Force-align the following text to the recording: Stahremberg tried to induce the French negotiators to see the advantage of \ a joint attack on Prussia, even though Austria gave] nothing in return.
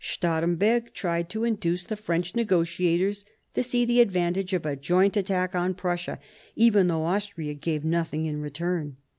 Stahremberg 0.03 0.93
tried 0.93 1.29
to 1.29 1.43
induce 1.43 1.83
the 1.83 1.95
French 1.95 2.33
negotiators 2.33 3.23
to 3.53 3.61
see 3.61 3.85
the 3.85 4.01
advantage 4.01 4.51
of 4.51 4.65
\ 4.65 4.65
a 4.65 4.75
joint 4.75 5.15
attack 5.15 5.53
on 5.53 5.75
Prussia, 5.75 6.17
even 6.55 6.87
though 6.87 7.03
Austria 7.05 7.53
gave] 7.53 7.85
nothing 7.95 8.25
in 8.25 8.41
return. 8.41 8.97